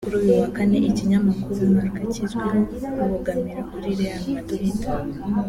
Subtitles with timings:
[0.05, 2.61] Kuri uyu wa Kane ikinyamakuru Marca kizwi ho
[2.97, 4.79] kubogamira kuri Real Madrid